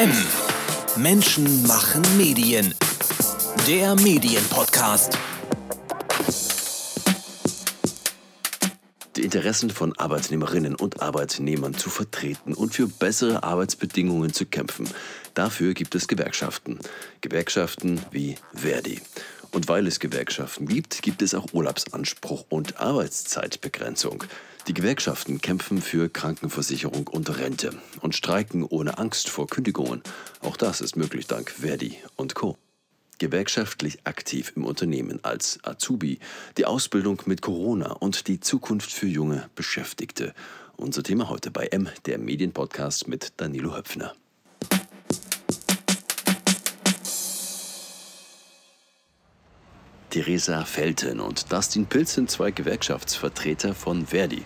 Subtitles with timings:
[0.00, 0.10] M.
[0.96, 2.74] Menschen machen Medien.
[3.68, 5.18] Der Medienpodcast.
[9.16, 14.88] Die Interessen von Arbeitnehmerinnen und Arbeitnehmern zu vertreten und für bessere Arbeitsbedingungen zu kämpfen.
[15.34, 16.78] Dafür gibt es Gewerkschaften.
[17.20, 19.02] Gewerkschaften wie Verdi.
[19.52, 24.24] Und weil es Gewerkschaften gibt, gibt es auch Urlaubsanspruch und Arbeitszeitbegrenzung.
[24.66, 30.02] Die Gewerkschaften kämpfen für Krankenversicherung und Rente und streiken ohne Angst vor Kündigungen.
[30.42, 32.56] Auch das ist möglich dank Verdi und Co.
[33.18, 36.18] Gewerkschaftlich aktiv im Unternehmen als Azubi,
[36.56, 40.34] die Ausbildung mit Corona und die Zukunft für junge Beschäftigte.
[40.76, 44.14] Unser Thema heute bei M, der Medienpodcast mit Danilo Höpfner.
[50.10, 54.42] Theresa Felten und Dustin Pilz sind zwei Gewerkschaftsvertreter von Verdi.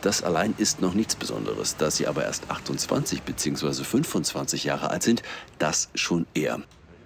[0.00, 3.84] Das allein ist noch nichts Besonderes, da sie aber erst 28 bzw.
[3.84, 5.22] 25 Jahre alt sind,
[5.58, 6.62] das schon eher.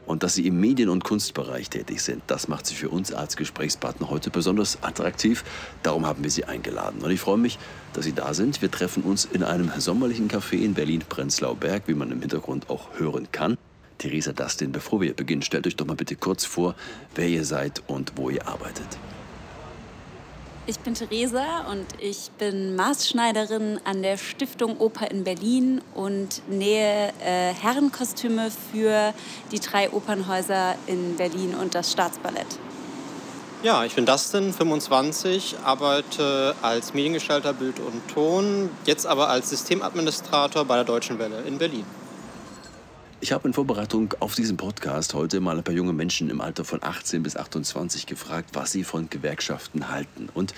[0.07, 3.37] Und dass sie im Medien- und Kunstbereich tätig sind, das macht sie für uns als
[3.37, 5.43] Gesprächspartner heute besonders attraktiv.
[5.83, 7.03] Darum haben wir sie eingeladen.
[7.03, 7.59] Und ich freue mich,
[7.93, 8.63] dass Sie da sind.
[8.63, 12.89] Wir treffen uns in einem sommerlichen Café in Berlin-Prenzlauer Berg, wie man im Hintergrund auch
[12.99, 13.59] hören kann.
[13.99, 16.75] Theresa Dustin, bevor wir beginnen, stellt euch doch mal bitte kurz vor,
[17.15, 18.87] wer ihr seid und wo ihr arbeitet.
[20.69, 27.13] Ich bin Theresa und ich bin Maßschneiderin an der Stiftung Oper in Berlin und nähe
[27.21, 29.15] äh, Herrenkostüme für
[29.53, 32.49] die drei Opernhäuser in Berlin und das Staatsballett.
[33.63, 40.65] Ja, ich bin Dustin, 25, arbeite als Mediengestalter Bild und Ton, jetzt aber als Systemadministrator
[40.65, 41.85] bei der Deutschen Welle in Berlin.
[43.27, 46.65] Ich habe in Vorbereitung auf diesen Podcast heute mal ein paar junge Menschen im Alter
[46.65, 50.29] von 18 bis 28 gefragt, was sie von Gewerkschaften halten.
[50.33, 50.55] Und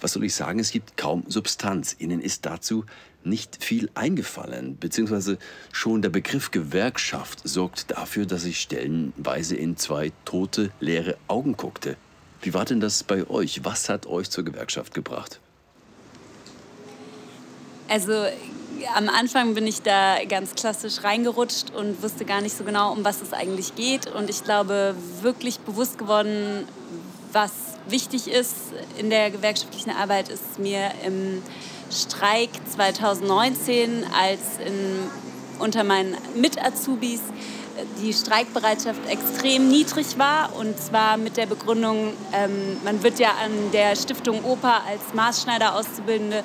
[0.00, 1.94] was soll ich sagen, es gibt kaum Substanz.
[1.98, 2.86] Ihnen ist dazu
[3.22, 5.36] nicht viel eingefallen, beziehungsweise
[5.72, 11.98] schon der Begriff Gewerkschaft sorgt dafür, dass ich stellenweise in zwei tote, leere Augen guckte.
[12.40, 13.62] Wie war denn das bei euch?
[13.62, 15.38] Was hat euch zur Gewerkschaft gebracht?
[17.88, 18.24] Also
[18.94, 23.04] am Anfang bin ich da ganz klassisch reingerutscht und wusste gar nicht so genau, um
[23.04, 24.06] was es eigentlich geht.
[24.08, 26.66] Und ich glaube, wirklich bewusst geworden,
[27.32, 27.52] was
[27.88, 28.54] wichtig ist
[28.98, 31.42] in der gewerkschaftlichen Arbeit, ist mir im
[31.90, 34.98] Streik 2019, als in,
[35.58, 37.20] unter meinen Mit-Azubis
[38.02, 40.54] die Streikbereitschaft extrem niedrig war.
[40.56, 45.74] Und zwar mit der Begründung, ähm, man wird ja an der Stiftung Oper als Maßschneider
[45.74, 46.42] Auszubildende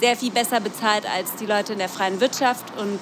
[0.00, 2.64] sehr viel besser bezahlt als die Leute in der freien Wirtschaft.
[2.78, 2.98] Und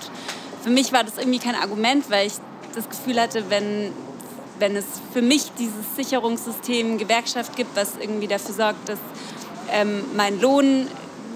[0.62, 2.34] für mich war das irgendwie kein Argument, weil ich
[2.74, 3.92] das Gefühl hatte, wenn,
[4.58, 8.98] wenn es für mich dieses Sicherungssystem Gewerkschaft gibt, was irgendwie dafür sorgt, dass
[9.72, 10.86] ähm, mein Lohn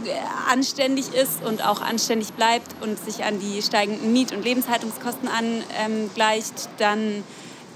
[0.05, 0.11] äh,
[0.50, 6.69] anständig ist und auch anständig bleibt und sich an die steigenden Miet- und Lebenshaltungskosten angleicht,
[6.79, 7.23] dann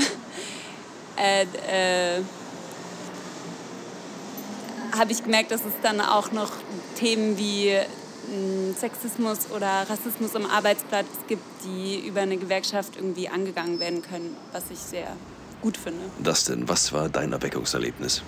[1.17, 1.45] äh,
[2.17, 2.21] äh,
[4.97, 6.51] habe ich gemerkt, dass es dann auch noch
[6.95, 13.79] Themen wie hm, Sexismus oder Rassismus am Arbeitsplatz gibt, die über eine Gewerkschaft irgendwie angegangen
[13.79, 15.15] werden können, was ich sehr
[15.61, 16.01] gut finde.
[16.21, 18.21] Das denn, was war dein Erweckungserlebnis?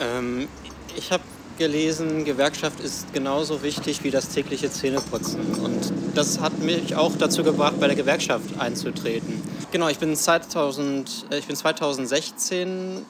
[0.00, 0.48] Ähm,
[0.96, 1.22] ich habe
[1.58, 5.54] gelesen, Gewerkschaft ist genauso wichtig wie das tägliche Zähneputzen.
[5.62, 9.42] Und das hat mich auch dazu gebracht, bei der Gewerkschaft einzutreten.
[9.70, 13.04] Genau, ich bin, 2000, äh, ich bin 2016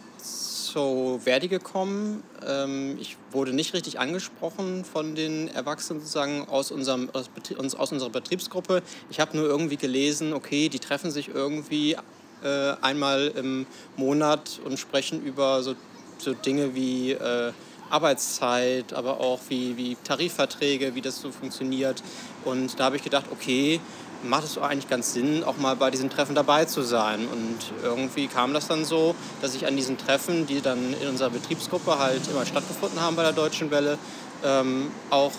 [0.72, 2.22] zu Verdi gekommen.
[2.47, 7.28] Ähm, ich wurde nicht richtig angesprochen von den Erwachsenen sozusagen aus, unserem, aus,
[7.75, 8.82] aus unserer Betriebsgruppe.
[9.11, 11.97] Ich habe nur irgendwie gelesen, okay, die treffen sich irgendwie
[12.43, 13.66] äh, einmal im
[13.97, 15.75] Monat und sprechen über so,
[16.19, 17.52] so Dinge wie äh,
[17.91, 22.02] Arbeitszeit, aber auch wie, wie Tarifverträge, wie das so funktioniert.
[22.44, 23.81] Und da habe ich gedacht, okay,
[24.23, 27.27] macht es eigentlich ganz Sinn, auch mal bei diesen Treffen dabei zu sein.
[27.29, 31.31] Und irgendwie kam das dann so, dass ich an diesen Treffen, die dann in unserer
[31.31, 33.99] Betriebsgruppe halt immer stattgefunden haben bei der Deutschen Welle,
[34.45, 35.33] ähm, auch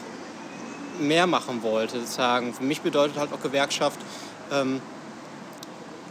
[0.99, 1.99] mehr machen wollte.
[1.99, 2.53] Sozusagen.
[2.53, 3.99] Für mich bedeutet halt auch Gewerkschaft
[4.51, 4.81] ähm,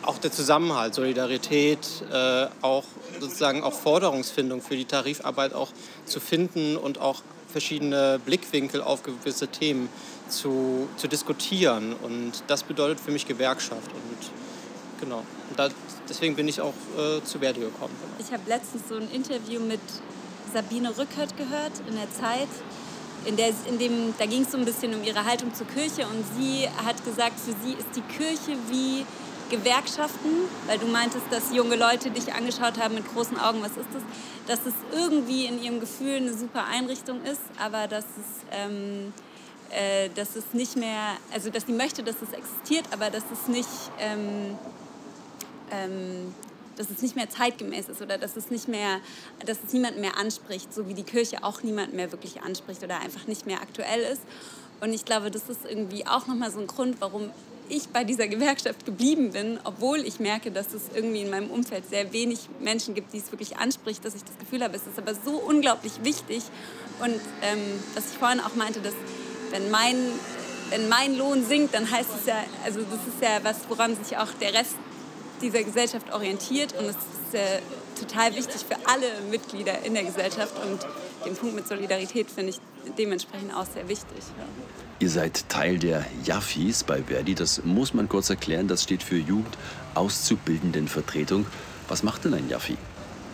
[0.03, 2.85] auch der Zusammenhalt, Solidarität, äh, auch
[3.21, 5.69] sozusagen auch Forderungsfindung für die Tarifarbeit auch
[6.07, 9.89] zu finden und auch verschiedene Blickwinkel auf gewisse Themen
[10.33, 11.95] zu, zu diskutieren.
[12.03, 13.91] Und das bedeutet für mich Gewerkschaft.
[13.93, 15.23] Und genau.
[15.57, 15.69] Da,
[16.09, 17.95] deswegen bin ich auch äh, zu Verdi gekommen.
[18.19, 19.81] Ich habe letztens so ein Interview mit
[20.53, 22.49] Sabine Rückert gehört in der Zeit.
[23.25, 26.03] In der, in dem, da ging es so ein bisschen um ihre Haltung zur Kirche
[26.09, 29.07] und sie hat gesagt, für sie ist die Kirche wie
[29.53, 30.31] Gewerkschaften,
[30.67, 34.03] weil du meintest, dass junge Leute dich angeschaut haben mit großen Augen, was ist das?
[34.47, 39.13] Dass es irgendwie in ihrem Gefühl eine super Einrichtung ist, aber dass es, ähm,
[39.73, 43.49] äh, dass es nicht mehr, also dass sie möchte, dass es existiert, aber dass es
[43.49, 44.57] nicht, ähm,
[45.71, 46.35] ähm,
[46.77, 49.01] dass es nicht mehr zeitgemäß ist oder dass es nicht mehr,
[49.47, 53.01] dass es niemand mehr anspricht, so wie die Kirche auch niemand mehr wirklich anspricht oder
[53.01, 54.23] einfach nicht mehr aktuell ist.
[54.81, 57.31] Und ich glaube, das ist irgendwie auch nochmal so ein Grund, warum
[57.69, 61.89] ich bei dieser Gewerkschaft geblieben bin, obwohl ich merke, dass es irgendwie in meinem Umfeld
[61.89, 64.99] sehr wenig Menschen gibt, die es wirklich anspricht, dass ich das Gefühl habe, es ist
[64.99, 66.43] aber so unglaublich wichtig.
[67.01, 67.61] Und ähm,
[67.95, 68.95] was ich vorhin auch meinte, dass
[69.53, 69.97] wenn mein,
[70.71, 74.17] wenn mein Lohn sinkt, dann heißt es ja, also das ist ja was, woran sich
[74.17, 74.75] auch der Rest
[75.41, 76.73] dieser Gesellschaft orientiert.
[76.79, 77.61] Und es ist äh,
[78.01, 80.55] total wichtig für alle Mitglieder in der Gesellschaft.
[80.65, 80.81] Und
[81.25, 82.61] den Punkt mit Solidarität finde ich
[82.99, 84.19] dementsprechend auch sehr wichtig.
[84.39, 84.45] Ja.
[84.99, 87.35] Ihr seid Teil der Jaffis bei Verdi.
[87.35, 88.69] Das muss man kurz erklären.
[88.69, 89.57] Das steht für Jugend
[89.95, 91.47] Auszubildendenvertretung.
[91.89, 92.77] Was macht denn ein Jaffi?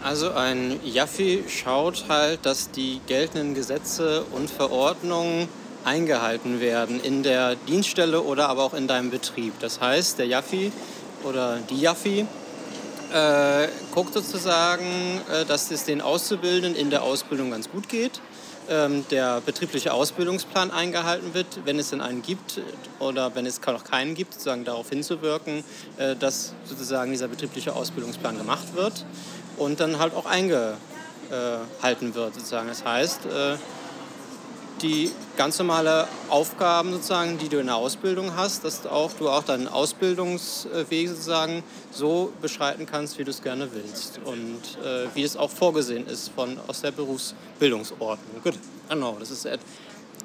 [0.03, 5.49] Also ein Jaffi schaut halt, dass die geltenden Gesetze und Verordnungen
[5.89, 9.55] eingehalten werden in der Dienststelle oder aber auch in deinem Betrieb.
[9.61, 10.71] Das heißt, der Jaffi
[11.25, 12.27] oder die Jaffi
[13.13, 18.21] äh, guckt sozusagen, äh, dass es den Auszubildenden in der Ausbildung ganz gut geht
[18.69, 22.61] ähm, der betriebliche Ausbildungsplan eingehalten wird, wenn es denn einen gibt
[22.99, 25.65] oder wenn es noch keinen gibt, sozusagen darauf hinzuwirken,
[25.97, 29.07] äh, dass sozusagen dieser betriebliche Ausbildungsplan gemacht wird
[29.57, 32.69] und dann halt auch eingehalten wird sozusagen.
[32.69, 33.57] Das heißt, äh,
[34.83, 39.43] die ganz normale Aufgaben sozusagen, die du in der Ausbildung hast, dass auch, du auch
[39.43, 45.37] deinen Ausbildungsweg sozusagen so beschreiten kannst, wie du es gerne willst und äh, wie es
[45.37, 48.43] auch vorgesehen ist von, aus der Berufsbildungsordnung.
[48.43, 48.55] Gut,
[48.89, 49.47] genau, das ist,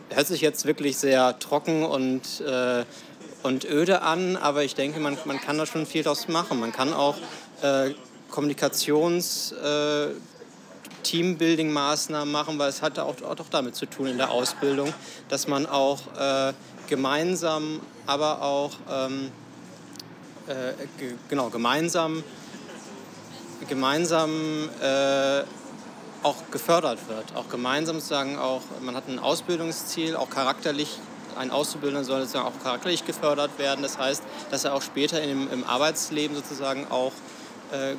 [0.09, 2.85] hört sich jetzt wirklich sehr trocken und, äh,
[3.43, 6.59] und öde an, aber ich denke, man, man kann da schon viel daraus machen.
[6.59, 7.15] Man kann auch
[7.61, 7.91] äh,
[8.29, 10.07] Kommunikations äh,
[11.03, 14.93] Teambuilding-Maßnahmen machen, weil es hat auch, auch damit zu tun in der Ausbildung,
[15.29, 16.53] dass man auch äh,
[16.87, 19.31] gemeinsam, aber auch ähm,
[20.47, 20.73] äh,
[21.29, 22.23] genau gemeinsam,
[23.67, 25.43] gemeinsam äh,
[26.23, 30.99] auch gefördert wird, auch gemeinsam sozusagen auch, man hat ein Ausbildungsziel, auch charakterlich
[31.35, 33.81] ein Auszubildender soll sozusagen auch charakterlich gefördert werden.
[33.81, 37.11] Das heißt, dass er auch später im, im Arbeitsleben sozusagen auch
[37.71, 37.95] äh,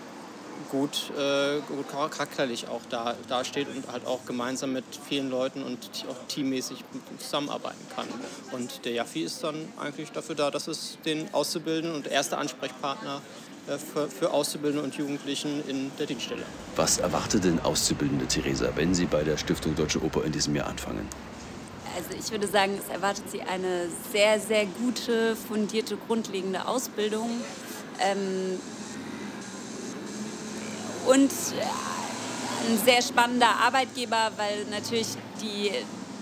[0.71, 5.79] gut, äh, gut charakterlich auch da, dasteht und halt auch gemeinsam mit vielen Leuten und
[6.09, 6.85] auch teammäßig
[7.19, 8.07] zusammenarbeiten kann.
[8.53, 13.21] Und der Jaffi ist dann eigentlich dafür da, dass es den Auszubildenden und erster Ansprechpartner
[13.67, 16.43] äh, für, für Auszubildende und Jugendlichen in der Dienststelle.
[16.77, 20.67] Was erwartet denn Auszubildende Theresa, wenn Sie bei der Stiftung Deutsche Oper in diesem Jahr
[20.67, 21.09] anfangen?
[21.97, 27.31] Also ich würde sagen, es erwartet sie eine sehr, sehr gute, fundierte, grundlegende Ausbildung.
[28.01, 28.59] Ähm,
[31.07, 35.09] und äh, ein sehr spannender Arbeitgeber, weil natürlich
[35.43, 35.71] die,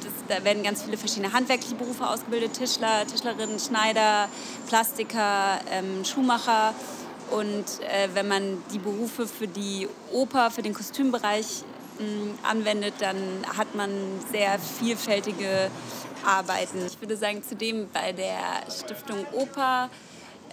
[0.02, 4.28] das, da werden ganz viele verschiedene handwerkliche Berufe ausgebildet, Tischler, Tischlerinnen, Schneider,
[4.68, 6.74] Plastiker, ähm, Schuhmacher.
[7.30, 11.64] Und äh, wenn man die Berufe für die Oper, für den Kostümbereich
[11.98, 13.16] mh, anwendet, dann
[13.56, 13.90] hat man
[14.30, 15.70] sehr vielfältige
[16.26, 16.84] Arbeiten.
[16.86, 19.88] Ich würde sagen, zudem bei der Stiftung Oper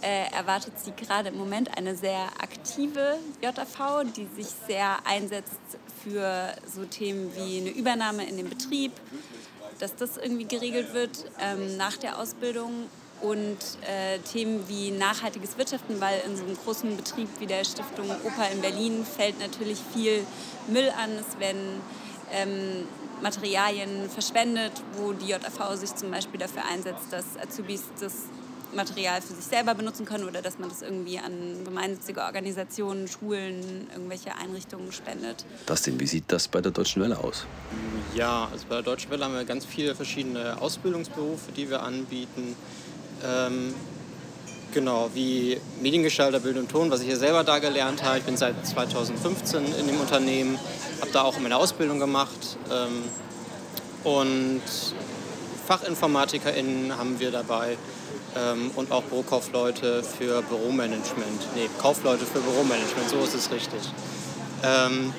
[0.01, 5.59] äh, erwartet sie gerade im Moment eine sehr aktive JAV, die sich sehr einsetzt
[6.03, 8.91] für so Themen wie eine Übernahme in den Betrieb,
[9.79, 12.89] dass das irgendwie geregelt wird ähm, nach der Ausbildung
[13.21, 18.09] und äh, Themen wie nachhaltiges Wirtschaften, weil in so einem großen Betrieb wie der Stiftung
[18.09, 20.25] Oper in Berlin fällt natürlich viel
[20.67, 21.11] Müll an.
[21.17, 21.81] Es werden
[22.31, 22.87] ähm,
[23.21, 28.13] Materialien verschwendet, wo die JAV sich zum Beispiel dafür einsetzt, dass Azubis das
[28.73, 33.87] Material für sich selber benutzen können oder dass man das irgendwie an gemeinnützige Organisationen, Schulen,
[33.91, 35.45] irgendwelche Einrichtungen spendet.
[35.65, 37.45] Dustin, wie sieht das bei der Deutschen Welle aus?
[38.15, 42.55] Ja, also bei der Deutschen Welle haben wir ganz viele verschiedene Ausbildungsberufe, die wir anbieten.
[43.23, 43.73] Ähm,
[44.73, 48.19] genau, wie Mediengestalter, Bild und Ton, was ich hier selber da gelernt habe.
[48.19, 50.57] Ich bin seit 2015 in dem Unternehmen,
[51.01, 52.57] habe da auch meine Ausbildung gemacht.
[52.71, 53.03] Ähm,
[54.03, 54.61] und
[55.67, 57.77] FachinformatikerInnen haben wir dabei
[58.35, 61.55] ähm, und auch Bürokaufleute für Büromanagement.
[61.55, 63.81] Nee, Kaufleute für Büromanagement, so ist es richtig.
[64.63, 65.13] Ähm,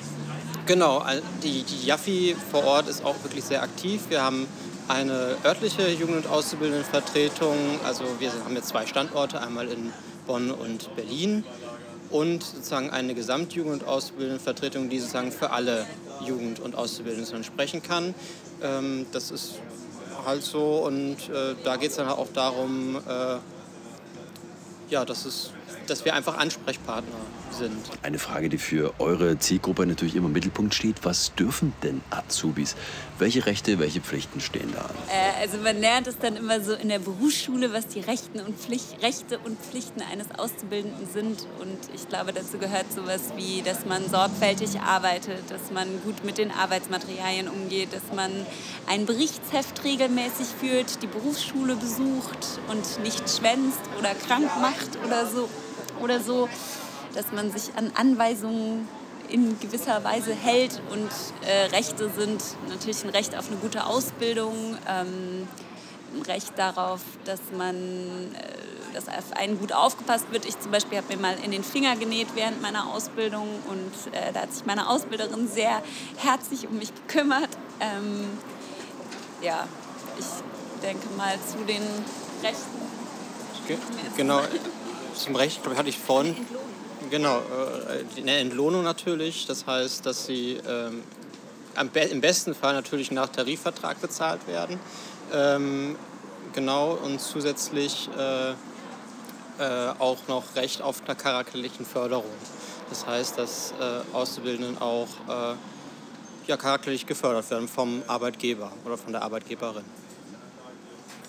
[0.65, 1.03] genau,
[1.43, 4.01] die, die Jaffi vor Ort ist auch wirklich sehr aktiv.
[4.09, 4.47] Wir haben
[4.87, 7.55] eine örtliche Jugend- und Auszubildendenvertretung.
[7.85, 9.93] Also wir haben jetzt zwei Standorte, einmal in
[10.27, 11.43] Bonn und Berlin
[12.09, 15.85] und sozusagen eine Gesamtjugend- und Auszubildendenvertretung, die sozusagen für alle
[16.25, 18.13] Jugend- und Auszubildenden sprechen kann.
[18.61, 19.55] Ähm, das ist
[20.25, 20.85] halt so.
[20.85, 23.37] Und äh, da geht es dann auch darum, äh,
[24.89, 25.51] ja, dass, es,
[25.87, 27.17] dass wir einfach Ansprechpartner
[27.51, 27.89] sind.
[28.03, 31.03] Eine Frage, die für eure Zielgruppe natürlich immer im Mittelpunkt steht.
[31.03, 32.75] Was dürfen denn Azubis?
[33.19, 34.95] Welche Rechte, welche Pflichten stehen da an?
[35.09, 38.57] Äh, also man lernt es dann immer so in der Berufsschule, was die Rechten und
[38.57, 41.45] Pflicht, Rechte und Pflichten eines Auszubildenden sind.
[41.59, 46.37] Und ich glaube, dazu gehört sowas wie, dass man sorgfältig arbeitet, dass man gut mit
[46.37, 48.31] den Arbeitsmaterialien umgeht, dass man
[48.87, 55.49] ein Berichtsheft regelmäßig führt, die Berufsschule besucht und nicht schwänzt oder krank macht oder so.
[56.01, 56.49] Oder so
[57.13, 58.87] dass man sich an Anweisungen
[59.29, 61.09] in gewisser Weise hält und
[61.47, 65.47] äh, Rechte sind natürlich ein Recht auf eine gute Ausbildung, ähm,
[66.13, 70.45] ein Recht darauf, dass man, äh, dass auf einen gut aufgepasst wird.
[70.45, 74.33] Ich zum Beispiel habe mir mal in den Finger genäht während meiner Ausbildung und äh,
[74.33, 75.81] da hat sich meine Ausbilderin sehr
[76.17, 77.49] herzlich um mich gekümmert.
[77.79, 78.25] Ähm,
[79.41, 79.65] ja,
[80.19, 80.25] ich
[80.83, 81.83] denke mal zu den
[82.43, 82.81] Rechten.
[84.17, 84.41] Genau,
[85.21, 86.35] zum Recht, glaube ich, hatte ich vorhin.
[87.09, 89.45] Genau, äh, eine Entlohnung natürlich.
[89.45, 91.03] Das heißt, dass sie ähm,
[92.11, 94.79] im besten Fall natürlich nach Tarifvertrag bezahlt werden.
[95.33, 95.95] Ähm,
[96.53, 102.25] genau, und zusätzlich äh, äh, auch noch Recht auf einer charakterlichen Förderung.
[102.89, 105.55] Das heißt, dass äh, Auszubildenden auch äh,
[106.47, 109.85] ja, charakterlich gefördert werden vom Arbeitgeber oder von der Arbeitgeberin.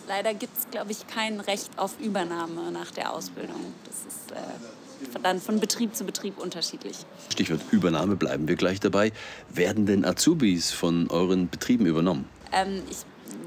[0.09, 3.73] Leider gibt es, glaube ich, kein Recht auf Übernahme nach der Ausbildung.
[3.85, 6.97] Das ist äh, dann von Betrieb zu Betrieb unterschiedlich.
[7.31, 9.13] Stichwort Übernahme bleiben wir gleich dabei.
[9.49, 12.29] Werden denn Azubis von euren Betrieben übernommen?
[12.53, 12.99] Ähm, ich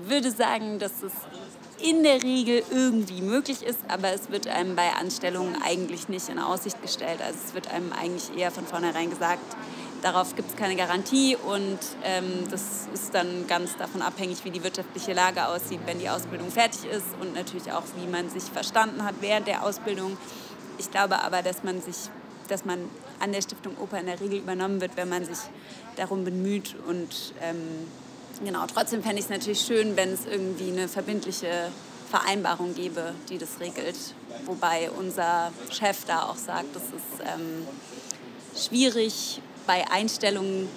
[0.09, 1.11] würde sagen, dass es
[1.81, 6.39] in der Regel irgendwie möglich ist, aber es wird einem bei Anstellungen eigentlich nicht in
[6.39, 7.19] Aussicht gestellt.
[7.21, 9.55] Also es wird einem eigentlich eher von vornherein gesagt,
[10.05, 14.63] darauf gibt es keine Garantie und ähm, das ist dann ganz davon abhängig, wie die
[14.63, 19.03] wirtschaftliche Lage aussieht, wenn die Ausbildung fertig ist und natürlich auch, wie man sich verstanden
[19.03, 20.15] hat während der Ausbildung.
[20.77, 21.95] Ich glaube aber, dass man sich,
[22.49, 22.87] dass man
[23.19, 25.39] an der Stiftung Oper in der Regel übernommen wird, wenn man sich
[25.95, 26.75] darum bemüht.
[26.87, 27.87] Und ähm,
[28.43, 31.71] genau, trotzdem fände ich es natürlich schön, wenn es irgendwie eine verbindliche
[32.11, 33.97] Vereinbarung gäbe, die das regelt.
[34.45, 37.67] Wobei unser Chef da auch sagt, das ist ähm,
[38.55, 40.67] schwierig bei Einstellungen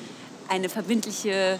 [0.49, 1.59] eine verbindliche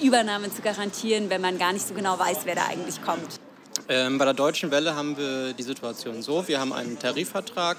[0.00, 3.40] Übernahme zu garantieren, wenn man gar nicht so genau weiß, wer da eigentlich kommt.
[3.88, 7.76] Ähm, bei der Deutschen Welle haben wir die Situation so, wir haben einen Tarifvertrag,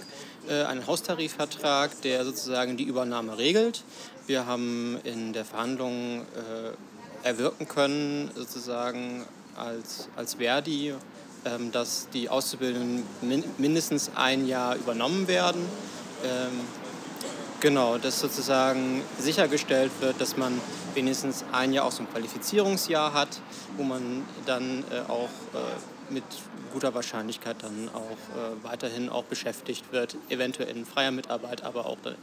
[0.48, 3.84] äh, einen Haustarifvertrag, der sozusagen die Übernahme regelt.
[4.26, 9.26] Wir haben in der Verhandlung äh, erwirken können, sozusagen
[9.58, 10.94] als, als Verdi,
[11.46, 15.62] ähm, dass die Auszubildenden min mindestens ein Jahr übernommen werden.
[16.24, 16.62] Ähm,
[17.60, 20.60] genau, dass sozusagen sichergestellt wird, dass man
[20.94, 23.42] wenigstens ein Jahr auch so ein Qualifizierungsjahr hat,
[23.78, 26.24] wo man dann äh, auch äh, mit
[26.74, 31.98] guter Wahrscheinlichkeit dann auch äh, weiterhin auch beschäftigt wird, eventuell in freier Mitarbeit, aber auch
[32.06, 32.16] in,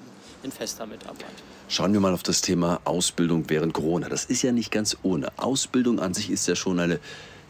[0.42, 1.26] in fester Mitarbeit.
[1.68, 4.08] Schauen wir mal auf das Thema Ausbildung während Corona.
[4.08, 5.32] Das ist ja nicht ganz ohne.
[5.36, 7.00] Ausbildung an sich ist ja schon eine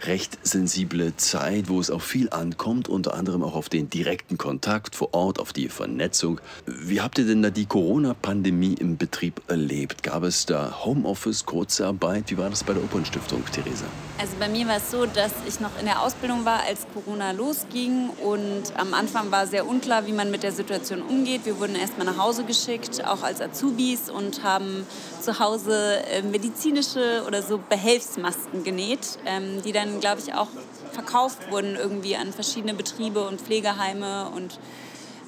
[0.02, 4.94] recht sensible Zeit, wo es auch viel ankommt, unter anderem auch auf den direkten Kontakt
[4.94, 6.40] vor Ort, auf die Vernetzung.
[6.66, 10.02] Wie habt ihr denn da die Corona-Pandemie im Betrieb erlebt?
[10.02, 12.30] Gab es da Homeoffice, Kurzarbeit?
[12.30, 13.86] Wie war das bei der Opernstiftung, Theresa?
[14.16, 17.32] Also bei mir war es so, dass ich noch in der Ausbildung war, als Corona
[17.32, 21.44] losging und am Anfang war sehr unklar, wie man mit der Situation umgeht.
[21.44, 24.86] Wir wurden erstmal nach Hause geschickt, auch als Azubis und haben
[25.20, 30.48] zu Hause äh, medizinische oder so Behelfsmasken genäht, ähm, die dann, glaube ich, auch
[30.92, 34.30] verkauft wurden irgendwie an verschiedene Betriebe und Pflegeheime.
[34.34, 34.58] Und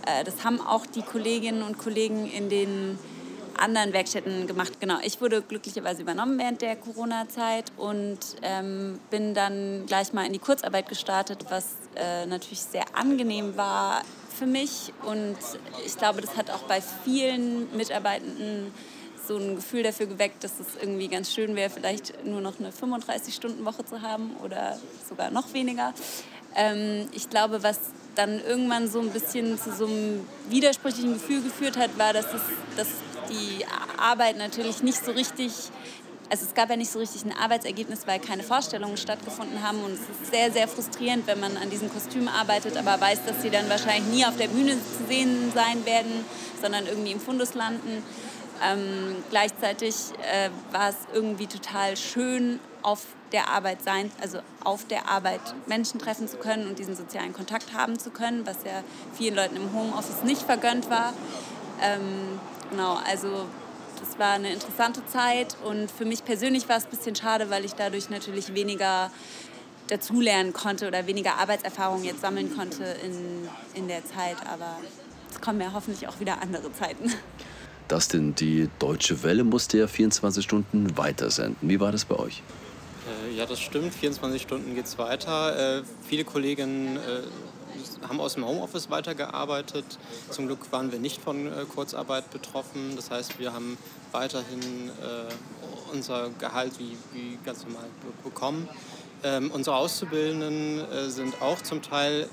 [0.06, 2.98] äh, das haben auch die Kolleginnen und Kollegen in den
[3.58, 4.80] anderen Werkstätten gemacht.
[4.80, 10.32] Genau, ich wurde glücklicherweise übernommen während der Corona-Zeit und ähm, bin dann gleich mal in
[10.32, 14.02] die Kurzarbeit gestartet, was äh, natürlich sehr angenehm war
[14.38, 14.92] für mich.
[15.04, 15.36] Und
[15.84, 18.72] ich glaube, das hat auch bei vielen Mitarbeitenden
[19.26, 22.70] so ein Gefühl dafür geweckt, dass es irgendwie ganz schön wäre, vielleicht nur noch eine
[22.70, 24.78] 35-Stunden-Woche zu haben oder
[25.08, 25.92] sogar noch weniger.
[26.54, 27.78] Ähm, ich glaube, was
[28.14, 32.42] dann irgendwann so ein bisschen zu so einem widersprüchlichen Gefühl geführt hat, war, dass, es,
[32.76, 32.88] dass
[33.28, 33.64] die
[33.98, 35.52] Arbeit natürlich nicht so richtig
[36.28, 39.82] also es gab ja nicht so richtig ein Arbeitsergebnis, weil keine Vorstellungen stattgefunden haben.
[39.84, 43.42] Und es ist sehr, sehr frustrierend, wenn man an diesen Kostümen arbeitet, aber weiß, dass
[43.42, 46.24] sie dann wahrscheinlich nie auf der Bühne zu sehen sein werden,
[46.60, 48.02] sondern irgendwie im Fundus landen.
[48.64, 55.08] Ähm, gleichzeitig äh, war es irgendwie total schön, auf der Arbeit sein, also auf der
[55.08, 59.34] Arbeit Menschen treffen zu können und diesen sozialen Kontakt haben zu können, was ja vielen
[59.34, 61.12] Leuten im Homeoffice nicht vergönnt war.
[61.82, 62.38] Ähm,
[62.70, 63.46] genau, also
[63.98, 67.64] das war eine interessante Zeit und für mich persönlich war es ein bisschen schade, weil
[67.64, 69.10] ich dadurch natürlich weniger
[69.88, 74.36] dazulernen konnte oder weniger Arbeitserfahrung jetzt sammeln konnte in, in der Zeit.
[74.52, 74.78] Aber
[75.30, 77.12] es kommen ja hoffentlich auch wieder andere Zeiten.
[77.88, 81.68] Dustin, die Deutsche Welle musste ja 24 Stunden weitersenden.
[81.68, 82.42] Wie war das bei euch?
[83.06, 83.94] Äh, ja, das stimmt.
[83.94, 85.78] 24 Stunden geht es weiter.
[85.78, 89.84] Äh, viele Kolleginnen äh, haben aus dem Homeoffice weitergearbeitet.
[90.30, 92.94] Zum Glück waren wir nicht von äh, Kurzarbeit betroffen.
[92.96, 93.78] Das heißt, wir haben
[94.12, 97.84] weiterhin äh, unser Gehalt wie, wie ganz normal
[98.24, 98.68] bekommen.
[99.22, 102.28] Ähm, unsere Auszubildenden äh, sind auch zum Teil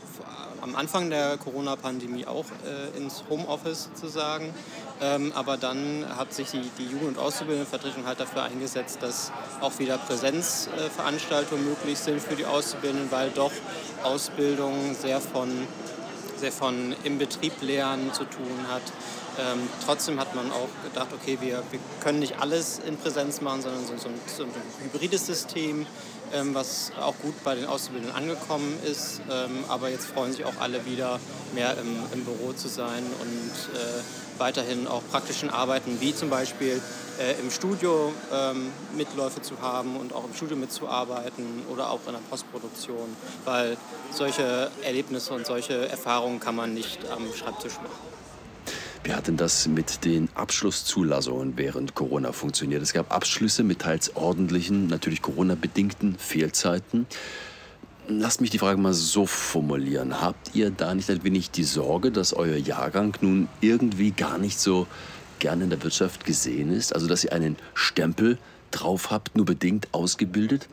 [0.63, 4.53] am Anfang der Corona-Pandemie auch äh, ins Homeoffice sozusagen.
[5.01, 9.77] Ähm, aber dann hat sich die, die Jugend- und Auszubildendenvertretung halt dafür eingesetzt, dass auch
[9.79, 13.51] wieder Präsenzveranstaltungen möglich sind für die Auszubildenden, weil doch
[14.03, 15.49] Ausbildung sehr von,
[16.43, 18.81] sehr von im Betrieb lernen zu tun hat.
[19.39, 23.61] Ähm, trotzdem hat man auch gedacht, okay, wir, wir können nicht alles in Präsenz machen,
[23.61, 24.51] sondern so, so, ein, so ein
[24.83, 25.85] hybrides System
[26.33, 29.21] ähm, was auch gut bei den Auszubildenden angekommen ist.
[29.31, 31.19] Ähm, aber jetzt freuen sich auch alle wieder,
[31.53, 34.01] mehr im, im Büro zu sein und äh,
[34.37, 36.81] weiterhin auch praktischen Arbeiten, wie zum Beispiel
[37.19, 42.13] äh, im Studio ähm, Mitläufe zu haben und auch im Studio mitzuarbeiten oder auch in
[42.13, 43.77] der Postproduktion, weil
[44.11, 48.13] solche Erlebnisse und solche Erfahrungen kann man nicht am Schreibtisch machen.
[49.03, 52.81] Wie hat denn das mit den Abschlusszulassungen während Corona funktioniert?
[52.81, 57.05] Es gab Abschlüsse mit teils ordentlichen, natürlich Corona-bedingten Fehlzeiten.
[58.07, 60.21] Lasst mich die Frage mal so formulieren.
[60.21, 64.59] Habt ihr da nicht ein wenig die Sorge, dass euer Jahrgang nun irgendwie gar nicht
[64.59, 64.87] so
[65.39, 66.93] gern in der Wirtschaft gesehen ist?
[66.93, 68.37] Also, dass ihr einen Stempel
[68.71, 70.67] drauf habt, nur bedingt ausgebildet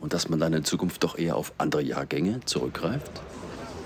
[0.00, 3.22] und dass man dann in Zukunft doch eher auf andere Jahrgänge zurückgreift?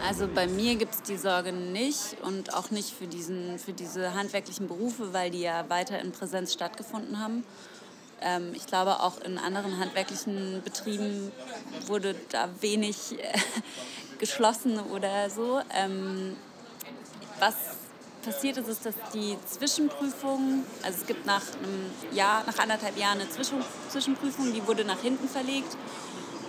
[0.07, 4.15] Also bei mir gibt es die Sorge nicht und auch nicht für, diesen, für diese
[4.15, 7.45] handwerklichen Berufe, weil die ja weiter in Präsenz stattgefunden haben.
[8.21, 11.33] Ähm, ich glaube, auch in anderen handwerklichen Betrieben
[11.87, 13.39] wurde da wenig äh,
[14.19, 15.61] geschlossen oder so.
[15.75, 16.37] Ähm,
[17.39, 17.55] was
[18.25, 23.21] passiert ist, ist, dass die Zwischenprüfung, also es gibt nach einem Jahr, nach anderthalb Jahren
[23.21, 25.77] eine Zwischen Zwischenprüfung, die wurde nach hinten verlegt.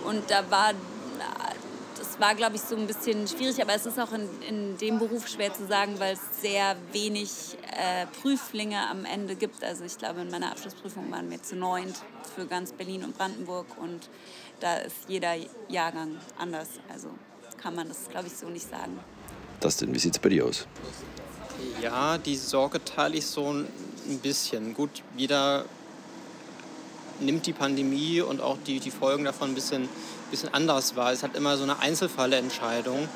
[0.04, 0.72] Und da war
[2.20, 5.26] war, glaube ich, so ein bisschen schwierig, aber es ist auch in, in dem Beruf
[5.26, 7.30] schwer zu sagen, weil es sehr wenig
[7.72, 9.64] äh, Prüflinge am Ende gibt.
[9.64, 11.96] Also ich glaube, in meiner Abschlussprüfung waren wir zu neunt
[12.34, 14.08] für ganz Berlin und Brandenburg und
[14.60, 15.34] da ist jeder
[15.68, 16.68] Jahrgang anders.
[16.92, 17.08] Also
[17.56, 18.98] kann man das, glaube ich, so nicht sagen.
[19.60, 20.66] Das denn, wie sieht es bei dir aus?
[21.82, 23.66] Ja, die Sorge teile ich so ein
[24.22, 24.74] bisschen.
[24.74, 25.64] Gut, jeder
[27.20, 29.88] nimmt die Pandemie und auch die, die Folgen davon ein bisschen
[30.30, 31.12] bisschen anders war.
[31.12, 33.08] Es hat immer so eine Einzelfallentscheidung.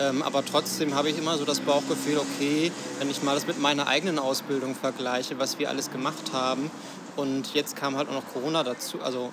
[0.00, 3.60] Ähm, aber trotzdem habe ich immer so das Bauchgefühl, okay, wenn ich mal das mit
[3.60, 6.70] meiner eigenen Ausbildung vergleiche, was wir alles gemacht haben
[7.16, 9.32] und jetzt kam halt auch noch Corona dazu, also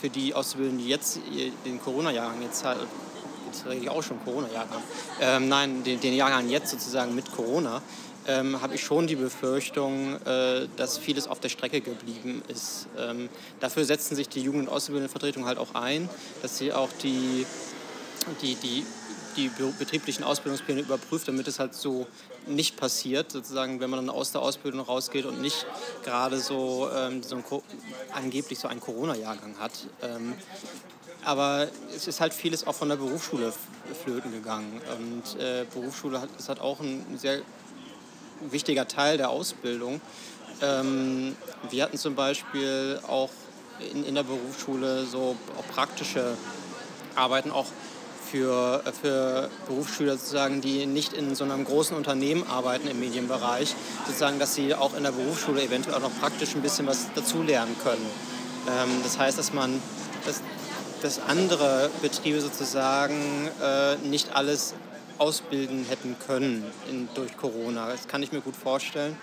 [0.00, 1.18] für die Auszubildenden, die jetzt
[1.66, 2.78] den Corona-Jahrgang jetzt halt,
[3.46, 4.82] jetzt rede ich auch schon Corona-Jahrgang,
[5.20, 7.82] ähm, nein, den, den Jahrgang jetzt sozusagen mit Corona,
[8.26, 12.86] ähm, habe ich schon die Befürchtung, äh, dass vieles auf der Strecke geblieben ist.
[12.98, 13.28] Ähm,
[13.60, 16.08] dafür setzen sich die Jugend- und Ausbildendenvertretungen halt auch ein,
[16.42, 17.46] dass sie auch die,
[18.42, 18.84] die, die,
[19.36, 22.06] die betrieblichen Ausbildungspläne überprüft, damit es halt so
[22.46, 25.66] nicht passiert, sozusagen, wenn man dann aus der Ausbildung rausgeht und nicht
[26.02, 27.44] gerade so, ähm, so ein,
[28.12, 29.72] angeblich so einen Corona-Jahrgang hat.
[30.02, 30.34] Ähm,
[31.24, 33.52] aber es ist halt vieles auch von der Berufsschule
[34.04, 34.80] flöten gegangen.
[34.98, 37.40] Und äh, Berufsschule hat, ist halt auch ein sehr
[38.50, 40.00] wichtiger Teil der Ausbildung.
[40.62, 41.36] Ähm,
[41.70, 43.30] wir hatten zum Beispiel auch
[43.92, 46.36] in, in der Berufsschule so auch praktische
[47.14, 47.66] Arbeiten auch
[48.30, 53.74] für, für Berufsschüler sozusagen, die nicht in so einem großen Unternehmen arbeiten im Medienbereich,
[54.06, 57.76] sozusagen, dass sie auch in der Berufsschule eventuell auch noch praktisch ein bisschen was dazulernen
[57.84, 58.04] können.
[58.68, 59.80] Ähm, das heißt, dass man,
[60.26, 60.40] dass,
[61.02, 64.74] dass andere Betriebe sozusagen äh, nicht alles
[65.18, 67.88] ausbilden hätten können in, durch Corona.
[67.88, 69.16] Das kann ich mir gut vorstellen.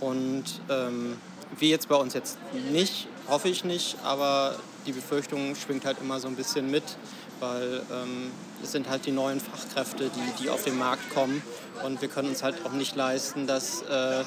[0.00, 1.16] Und ähm,
[1.56, 2.38] wir jetzt bei uns jetzt
[2.70, 6.84] nicht, hoffe ich nicht, aber die Befürchtung schwingt halt immer so ein bisschen mit,
[7.40, 8.30] weil ähm,
[8.62, 11.42] es sind halt die neuen Fachkräfte, die, die auf den Markt kommen
[11.84, 14.24] und wir können uns halt auch nicht leisten, dass, äh,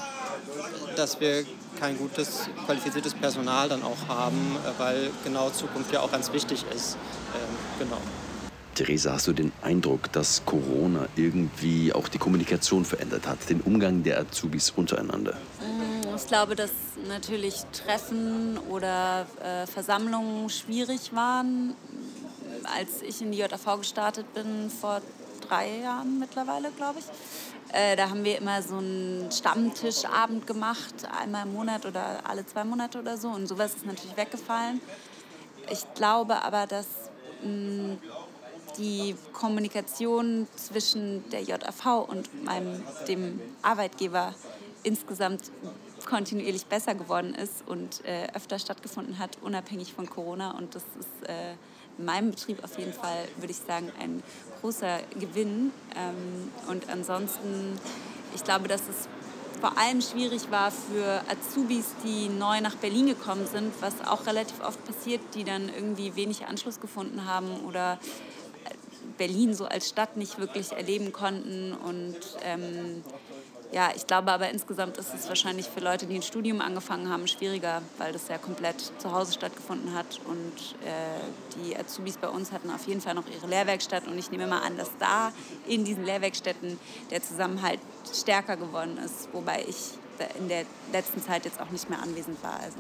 [0.95, 1.45] dass wir
[1.79, 6.65] kein gutes, qualifiziertes Personal dann auch haben, äh, weil genau Zukunft ja auch ganz wichtig
[6.73, 6.97] ist.
[7.35, 8.01] Ähm, genau.
[8.75, 14.03] Theresa, hast du den Eindruck, dass Corona irgendwie auch die Kommunikation verändert hat, den Umgang
[14.03, 15.33] der Azubis untereinander?
[15.59, 16.71] Mm, ich glaube, dass
[17.07, 21.75] natürlich Treffen oder äh, Versammlungen schwierig waren.
[22.75, 25.01] Als ich in die JAV gestartet bin vor
[25.47, 27.05] drei Jahren mittlerweile, glaube ich.
[27.73, 32.63] Äh, da haben wir immer so einen Stammtischabend gemacht, einmal im Monat oder alle zwei
[32.63, 33.29] Monate oder so.
[33.29, 34.81] Und sowas ist natürlich weggefallen.
[35.69, 36.87] Ich glaube aber, dass
[37.43, 37.97] mh,
[38.77, 44.33] die Kommunikation zwischen der JAV und meinem, dem Arbeitgeber
[44.83, 45.51] insgesamt
[46.05, 50.51] kontinuierlich besser geworden ist und äh, öfter stattgefunden hat, unabhängig von Corona.
[50.57, 51.53] Und das ist äh,
[51.97, 54.23] in meinem Betrieb auf jeden Fall, würde ich sagen, ein
[54.61, 55.71] großer Gewinn.
[55.95, 57.79] Ähm, und ansonsten,
[58.33, 59.07] ich glaube, dass es
[59.59, 64.59] vor allem schwierig war für Azubis, die neu nach Berlin gekommen sind, was auch relativ
[64.65, 67.99] oft passiert, die dann irgendwie wenig Anschluss gefunden haben oder
[69.21, 73.03] Berlin so als Stadt nicht wirklich erleben konnten und ähm,
[73.71, 77.27] ja, ich glaube aber insgesamt ist es wahrscheinlich für Leute, die ein Studium angefangen haben,
[77.27, 80.19] schwieriger, weil das ja komplett zu Hause stattgefunden hat.
[80.25, 81.21] Und äh,
[81.55, 84.07] die Azubis bei uns hatten auf jeden Fall noch ihre Lehrwerkstatt.
[84.07, 85.31] Und ich nehme mal an, dass da
[85.67, 86.79] in diesen Lehrwerkstätten
[87.11, 87.79] der Zusammenhalt
[88.11, 89.77] stärker geworden ist, wobei ich
[90.37, 92.59] in der letzten Zeit jetzt auch nicht mehr anwesend war.
[92.59, 92.79] Also.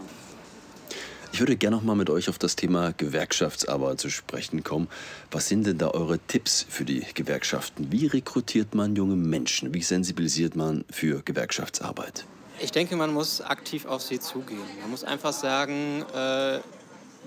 [1.41, 4.87] Ich würde gerne noch mal mit euch auf das Thema Gewerkschaftsarbeit zu sprechen kommen.
[5.31, 7.91] Was sind denn da eure Tipps für die Gewerkschaften?
[7.91, 9.73] Wie rekrutiert man junge Menschen?
[9.73, 12.25] Wie sensibilisiert man für Gewerkschaftsarbeit?
[12.59, 14.59] Ich denke, man muss aktiv auf sie zugehen.
[14.81, 16.59] Man muss einfach sagen, äh,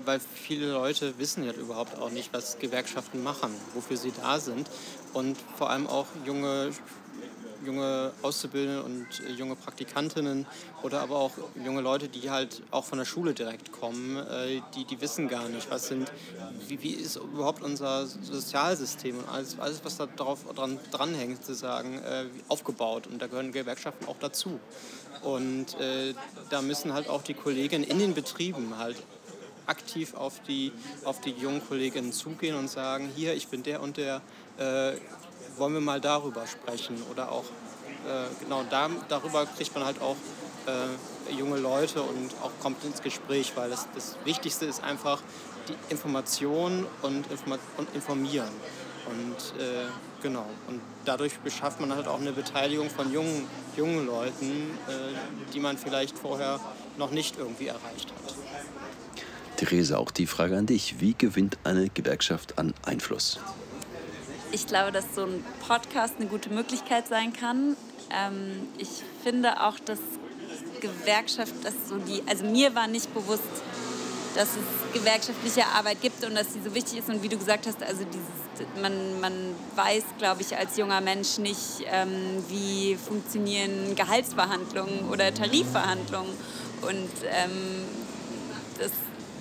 [0.05, 4.69] weil viele Leute wissen ja überhaupt auch nicht, was Gewerkschaften machen, wofür sie da sind.
[5.11, 6.69] Und vor allem auch junge
[7.65, 10.45] junge Auszubildende und äh, junge Praktikantinnen
[10.83, 11.31] oder aber auch
[11.63, 15.47] junge Leute, die halt auch von der Schule direkt kommen, äh, die, die wissen gar
[15.49, 16.11] nicht, was sind,
[16.67, 21.99] wie, wie ist überhaupt unser Sozialsystem und alles, alles was da drauf dran, dranhängt, sozusagen,
[21.99, 23.07] äh, aufgebaut.
[23.07, 24.59] Und da gehören Gewerkschaften auch dazu.
[25.21, 26.13] Und äh,
[26.49, 28.97] da müssen halt auch die Kolleginnen in den Betrieben halt
[29.67, 30.71] aktiv auf die,
[31.03, 34.21] auf die jungen Kolleginnen zugehen und sagen, hier, ich bin der und der,
[34.57, 34.93] äh,
[35.57, 37.45] wollen wir mal darüber sprechen oder auch
[38.05, 40.15] äh, genau da, darüber kriegt man halt auch
[40.67, 45.21] äh, junge Leute und auch kommt ins Gespräch, weil das, das Wichtigste ist einfach
[45.67, 48.49] die Information und, Informa und informieren.
[49.07, 49.85] Und äh,
[50.21, 55.59] genau, und dadurch beschafft man halt auch eine Beteiligung von jungen, jungen Leuten, äh, die
[55.59, 56.59] man vielleicht vorher
[56.97, 58.35] noch nicht irgendwie erreicht hat.
[59.57, 60.99] Therese, auch die Frage an dich.
[60.99, 63.39] Wie gewinnt eine Gewerkschaft an Einfluss?
[64.51, 67.75] Ich glaube, dass so ein Podcast eine gute Möglichkeit sein kann.
[68.11, 68.89] Ähm, ich
[69.23, 69.99] finde auch, dass
[70.79, 73.43] Gewerkschaft, dass so die, also mir war nicht bewusst,
[74.35, 77.09] dass es gewerkschaftliche Arbeit gibt und dass sie so wichtig ist.
[77.09, 79.33] Und wie du gesagt hast, also dieses, man, man
[79.75, 86.31] weiß, glaube ich, als junger Mensch nicht, ähm, wie funktionieren Gehaltsverhandlungen oder Tarifverhandlungen.
[86.81, 87.85] Und ähm,
[88.77, 88.91] das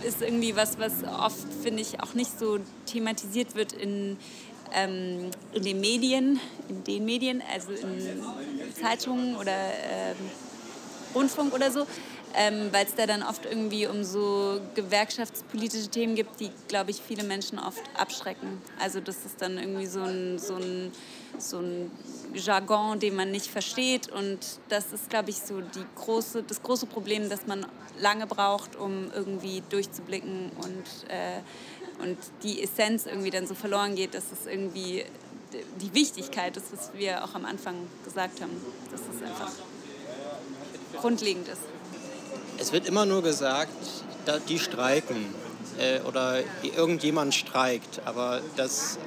[0.05, 4.17] ist irgendwie was, was oft, finde ich, auch nicht so thematisiert wird in,
[4.73, 8.23] ähm, in den Medien, in den Medien, also in
[8.75, 10.17] Zeitungen oder ähm,
[11.15, 11.87] Rundfunk oder so,
[12.35, 17.01] ähm, weil es da dann oft irgendwie um so gewerkschaftspolitische Themen gibt, die, glaube ich,
[17.01, 18.61] viele Menschen oft abschrecken.
[18.81, 20.91] Also das ist dann irgendwie so ein, so ein,
[21.39, 21.91] so ein
[22.35, 26.87] Jargon, den man nicht versteht und das ist, glaube ich, so die große, das große
[26.87, 27.65] Problem, dass man
[28.01, 31.41] lange braucht, um irgendwie durchzublicken und äh,
[32.01, 35.05] und die Essenz irgendwie dann so verloren geht, dass es irgendwie
[35.81, 38.53] die Wichtigkeit ist, was wir auch am Anfang gesagt haben,
[38.91, 39.53] dass es einfach
[41.01, 41.61] grundlegend ist.
[42.59, 43.73] Es wird immer nur gesagt,
[44.49, 45.35] die streiken
[45.79, 48.99] äh, oder irgendjemand streikt, aber das,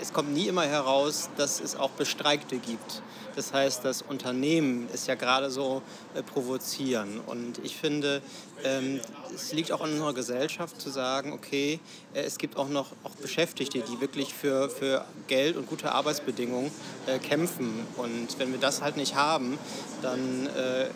[0.00, 3.02] es kommt nie immer heraus, dass es auch Bestreikte gibt.
[3.36, 5.82] Das heißt, das Unternehmen ist ja gerade so
[6.14, 7.20] äh, provozieren.
[7.26, 8.22] Und ich finde,
[8.62, 9.00] ähm,
[9.34, 11.80] es liegt auch an unserer Gesellschaft zu sagen, okay,
[12.14, 16.70] äh, es gibt auch noch auch Beschäftigte, die wirklich für, für Geld und gute Arbeitsbedingungen
[17.06, 17.86] äh, kämpfen.
[17.96, 19.58] Und wenn wir das halt nicht haben,
[20.02, 20.86] dann äh,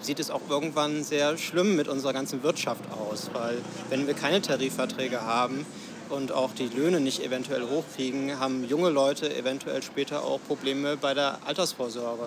[0.00, 3.30] sieht es auch irgendwann sehr schlimm mit unserer ganzen Wirtschaft aus.
[3.32, 3.58] Weil
[3.88, 5.64] wenn wir keine Tarifverträge haben,
[6.10, 11.14] und auch die Löhne nicht eventuell hochkriegen, haben junge Leute eventuell später auch Probleme bei
[11.14, 12.26] der Altersvorsorge.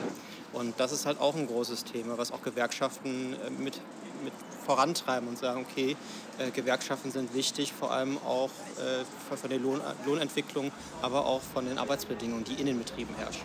[0.54, 3.80] Und das ist halt auch ein großes Thema, was auch Gewerkschaften äh, mit,
[4.24, 4.34] mit
[4.66, 5.96] vorantreiben und sagen, okay,
[6.40, 11.66] äh, Gewerkschaften sind wichtig, vor allem auch äh, von der Lohn, Lohnentwicklung, aber auch von
[11.66, 13.44] den Arbeitsbedingungen, die in den Betrieben herrschen.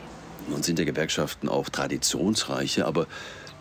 [0.48, 3.06] Nun sind ja Gewerkschaften auch traditionsreiche, aber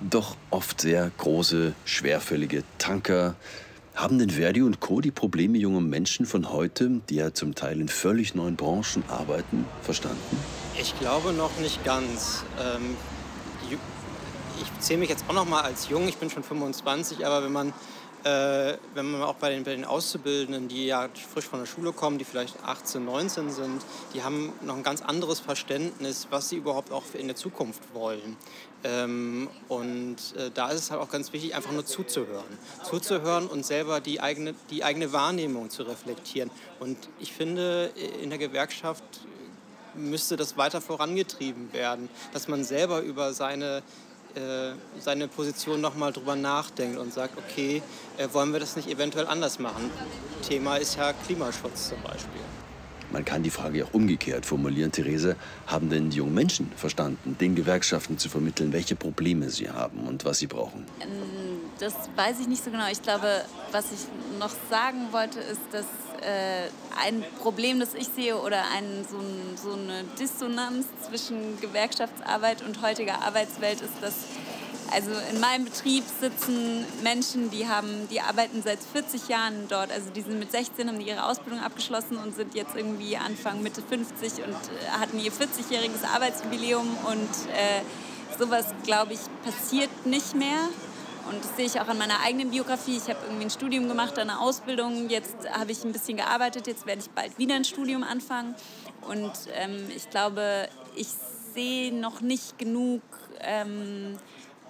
[0.02, 3.36] doch oft sehr große, schwerfällige Tanker,
[3.96, 5.02] haben denn Verdi und Co.
[5.02, 9.66] die Probleme junger Menschen von heute, die ja zum Teil in völlig neuen Branchen arbeiten,
[9.82, 10.38] verstanden?
[10.80, 12.44] Ich glaube noch nicht ganz.
[12.60, 12.96] Ähm,
[14.62, 17.52] ich zähle mich jetzt auch noch mal als jung, ich bin schon 25, aber wenn
[17.52, 17.74] man
[18.24, 21.92] äh, wenn man auch bei den, bei den Auszubildenden, die ja frisch von der Schule
[21.92, 23.82] kommen, die vielleicht 18, 19 sind,
[24.14, 28.38] die haben noch ein ganz anderes Verständnis, was sie überhaupt auch in der Zukunft wollen.
[28.84, 32.58] Ähm, und äh, da ist es halt auch ganz wichtig, einfach nur zuzuhören.
[32.84, 36.50] Zuzuhören und selber die eigene, die eigene Wahrnehmung zu reflektieren.
[36.80, 39.04] Und ich finde, in der Gewerkschaft
[39.94, 43.84] müsste das weiter vorangetrieben werden, dass man selber über seine
[44.36, 47.82] äh, seine Position nochmal drüber nachdenkt und sagt, okay,
[48.18, 49.90] äh, wollen wir das nicht eventuell anders machen?
[50.48, 52.42] Thema ist ja Klimaschutz zum Beispiel.
[53.12, 54.92] Man kann die Frage auch umgekehrt formulieren.
[54.92, 55.36] Therese,
[55.68, 60.24] haben denn die jungen Menschen verstanden, den Gewerkschaften zu vermitteln, welche Probleme sie haben und
[60.24, 60.86] was sie brauchen?
[61.02, 62.90] Ähm, das weiß ich nicht so genau.
[62.90, 64.08] Ich glaube, was ich
[64.40, 65.86] noch sagen wollte, ist, dass
[66.22, 66.70] äh,
[67.04, 72.82] ein Problem, das ich sehe, oder ein, so, ein, so eine Dissonanz zwischen Gewerkschaftsarbeit und
[72.82, 74.14] heutiger Arbeitswelt ist, dass
[74.92, 79.90] also in meinem Betrieb sitzen Menschen, die haben, die arbeiten seit 40 Jahren dort.
[79.90, 83.82] Also die sind mit 16, haben ihre Ausbildung abgeschlossen und sind jetzt irgendwie Anfang Mitte
[83.82, 87.82] 50 und äh, hatten ihr 40-jähriges Arbeitsjubiläum und äh,
[88.38, 90.68] sowas, glaube ich, passiert nicht mehr.
[91.30, 92.98] Und das sehe ich auch an meiner eigenen Biografie.
[92.98, 95.10] Ich habe irgendwie ein Studium gemacht, eine Ausbildung.
[95.10, 96.68] Jetzt habe ich ein bisschen gearbeitet.
[96.68, 98.56] Jetzt werde ich bald wieder ein Studium anfangen.
[99.02, 101.08] Und ähm, ich glaube, ich
[101.54, 103.02] sehe noch nicht genug
[103.42, 104.18] ähm,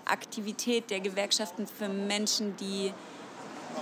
[0.06, 2.94] Aktivität der Gewerkschaften für Menschen, die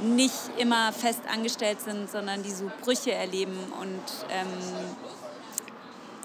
[0.02, 4.48] nicht immer fest angestellt sind, sondern die so Brüche erleben und ähm,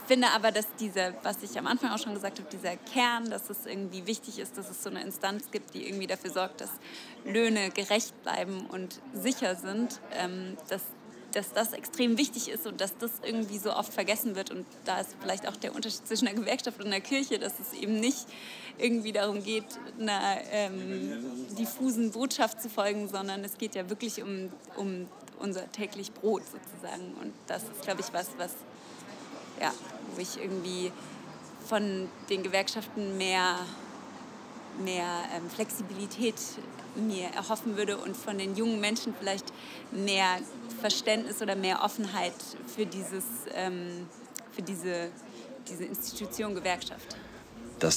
[0.06, 3.50] finde aber, dass dieser, was ich am Anfang auch schon gesagt habe, dieser Kern, dass
[3.50, 6.70] es irgendwie wichtig ist, dass es so eine Instanz gibt, die irgendwie dafür sorgt, dass
[7.24, 10.82] Löhne gerecht bleiben und sicher sind, ähm, dass,
[11.32, 14.50] dass das extrem wichtig ist und dass das irgendwie so oft vergessen wird.
[14.50, 17.72] Und da ist vielleicht auch der Unterschied zwischen der Gewerkschaft und der Kirche, dass es
[17.72, 18.26] eben nicht
[18.78, 19.66] irgendwie darum geht,
[19.98, 21.24] einer ähm,
[21.56, 27.14] diffusen Botschaft zu folgen, sondern es geht ja wirklich um, um unser täglich Brot sozusagen.
[27.20, 28.52] Und das ist, glaube ich, was, was
[29.60, 29.72] ja,
[30.14, 30.92] wo ich irgendwie
[31.66, 33.56] von den Gewerkschaften mehr,
[34.82, 36.36] mehr ähm, Flexibilität
[36.96, 39.52] mir erhoffen würde und von den jungen Menschen vielleicht
[39.90, 40.38] mehr
[40.80, 42.34] Verständnis oder mehr Offenheit
[42.74, 44.06] für, dieses, ähm,
[44.52, 45.08] für diese,
[45.68, 47.16] diese Institution Gewerkschaft.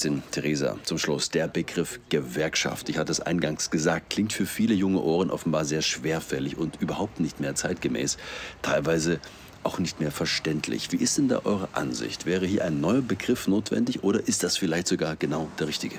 [0.04, 1.30] Denn, Theresa, zum Schluss.
[1.30, 5.82] Der Begriff Gewerkschaft, ich hatte es eingangs gesagt, klingt für viele junge Ohren offenbar sehr
[5.82, 8.18] schwerfällig und überhaupt nicht mehr zeitgemäß.
[8.62, 9.22] Teilweise
[9.68, 10.92] auch nicht mehr verständlich.
[10.94, 12.26] Wie ist denn da eure Ansicht?
[12.26, 15.98] Wäre hier ein neuer Begriff notwendig oder ist das vielleicht sogar genau der richtige?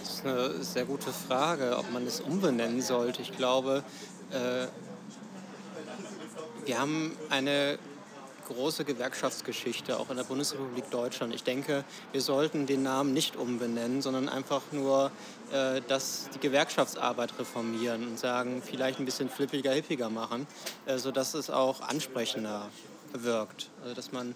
[0.00, 3.20] Das ist eine sehr gute Frage, ob man es umbenennen sollte.
[3.20, 3.84] Ich glaube,
[4.30, 4.66] äh,
[6.64, 7.78] wir haben eine
[8.46, 11.34] große Gewerkschaftsgeschichte, auch in der Bundesrepublik Deutschland.
[11.34, 15.10] Ich denke, wir sollten den Namen nicht umbenennen, sondern einfach nur
[15.52, 20.46] äh, dass die Gewerkschaftsarbeit reformieren und sagen, vielleicht ein bisschen flippiger, hippiger machen,
[20.86, 22.70] äh, sodass es auch ansprechender
[23.12, 23.70] wirkt.
[23.82, 24.34] Also dass man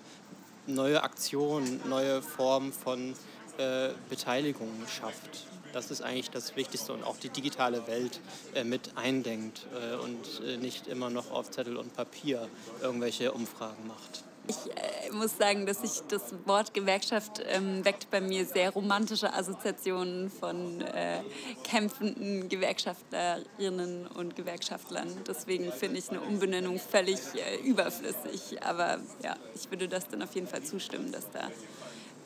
[0.66, 3.14] neue Aktionen, neue Formen von
[3.58, 5.46] äh, Beteiligung schafft.
[5.72, 8.20] Das ist eigentlich das Wichtigste und auch die digitale Welt
[8.54, 12.48] äh, mit eindenkt äh, und äh, nicht immer noch auf Zettel und Papier
[12.80, 14.24] irgendwelche Umfragen macht.
[14.48, 19.34] Ich äh, muss sagen, dass ich das Wort Gewerkschaft ähm, weckt bei mir sehr romantische
[19.34, 21.20] Assoziationen von äh,
[21.64, 25.08] kämpfenden Gewerkschaftlerinnen und Gewerkschaftlern.
[25.26, 28.62] Deswegen finde ich eine Umbenennung völlig äh, überflüssig.
[28.62, 31.50] Aber ja, ich würde das dann auf jeden Fall zustimmen, dass da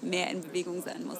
[0.01, 1.19] mehr in Bewegung sein muss.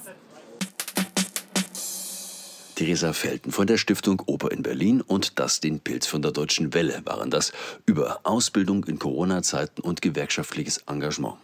[2.75, 7.03] Theresa Felten von der Stiftung Oper in Berlin und Dustin Pilz von der Deutschen Welle
[7.05, 7.53] waren das
[7.87, 11.37] über Ausbildung in Corona-Zeiten und gewerkschaftliches Engagement.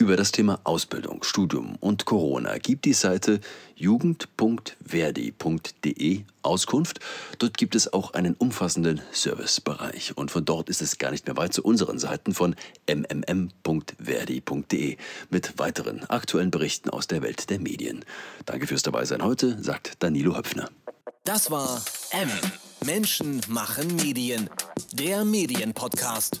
[0.00, 3.40] Über das Thema Ausbildung, Studium und Corona gibt die Seite
[3.74, 7.00] jugend.verdi.de Auskunft.
[7.38, 10.16] Dort gibt es auch einen umfassenden Servicebereich.
[10.16, 12.54] Und von dort ist es gar nicht mehr weit zu unseren Seiten von
[12.86, 14.98] mmm.verdi.de
[15.30, 18.04] mit weiteren aktuellen Berichten aus der Welt der Medien.
[18.46, 20.70] Danke fürs Dabeisein heute, sagt Danilo Höpfner.
[21.24, 21.82] Das war
[22.12, 22.30] M.
[22.86, 24.48] Menschen machen Medien.
[24.92, 26.40] Der Medienpodcast.